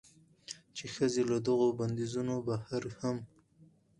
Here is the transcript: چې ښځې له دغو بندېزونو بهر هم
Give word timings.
چې 0.75 0.85
ښځې 0.95 1.23
له 1.31 1.37
دغو 1.47 1.67
بندېزونو 1.79 2.35
بهر 2.47 2.83
هم 2.99 3.17